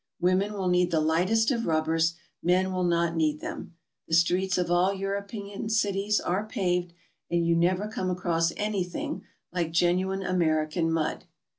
Women 0.19 0.53
will 0.53 0.67
need 0.67 0.89
the 0.89 0.99
lightest 0.99 1.51
of 1.51 1.67
rubbers; 1.67 2.15
men 2.41 2.71
will 2.73 2.83
not 2.85 3.15
need 3.15 3.39
them. 3.39 3.75
The 4.07 4.15
streets 4.15 4.57
of 4.57 4.71
all 4.71 4.95
European 4.95 5.69
cities 5.69 6.19
are 6.19 6.43
paved, 6.47 6.91
and 7.29 7.45
you 7.45 7.55
never 7.55 7.87
come 7.87 8.09
across 8.09 8.51
anything 8.57 9.21
like 9.53 9.69
genuine 9.69 10.23
American 10.23 10.91
mud. 10.91 11.25